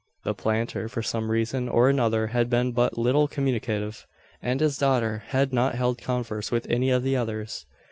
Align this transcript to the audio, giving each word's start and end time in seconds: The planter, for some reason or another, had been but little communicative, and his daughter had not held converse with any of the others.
The 0.23 0.33
planter, 0.33 0.89
for 0.89 1.03
some 1.03 1.29
reason 1.29 1.69
or 1.69 1.87
another, 1.87 2.25
had 2.33 2.49
been 2.49 2.71
but 2.71 2.97
little 2.97 3.27
communicative, 3.27 4.07
and 4.41 4.59
his 4.59 4.75
daughter 4.79 5.21
had 5.27 5.53
not 5.53 5.75
held 5.75 5.99
converse 5.99 6.49
with 6.51 6.65
any 6.71 6.89
of 6.89 7.03
the 7.03 7.15
others. 7.15 7.67